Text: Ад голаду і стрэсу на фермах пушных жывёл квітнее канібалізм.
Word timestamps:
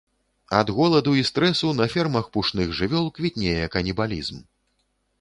Ад 0.59 0.71
голаду 0.77 1.13
і 1.19 1.25
стрэсу 1.29 1.69
на 1.81 1.87
фермах 1.97 2.33
пушных 2.39 2.75
жывёл 2.81 3.13
квітнее 3.19 3.63
канібалізм. 3.77 4.45